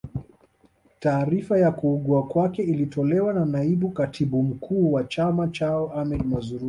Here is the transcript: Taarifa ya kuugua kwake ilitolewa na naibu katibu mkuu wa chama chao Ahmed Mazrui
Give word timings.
Taarifa 0.99 1.57
ya 1.59 1.71
kuugua 1.71 2.23
kwake 2.27 2.63
ilitolewa 2.63 3.33
na 3.33 3.45
naibu 3.45 3.89
katibu 3.91 4.43
mkuu 4.43 4.93
wa 4.93 5.03
chama 5.03 5.47
chao 5.47 5.93
Ahmed 5.95 6.25
Mazrui 6.25 6.59